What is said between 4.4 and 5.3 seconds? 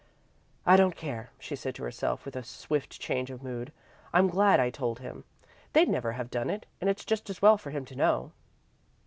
I told him.